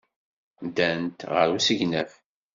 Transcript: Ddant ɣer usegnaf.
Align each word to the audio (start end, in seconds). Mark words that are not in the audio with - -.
Ddant 0.67 1.19
ɣer 1.31 1.47
usegnaf. 1.57 2.11